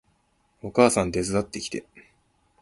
[0.63, 1.85] お母さん手伝ってきて